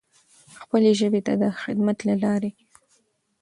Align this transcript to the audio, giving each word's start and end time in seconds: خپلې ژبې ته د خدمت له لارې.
خپلې 0.61 0.91
ژبې 0.99 1.21
ته 1.27 1.33
د 1.41 1.43
خدمت 1.61 1.97
له 2.07 2.15
لارې. 2.23 2.51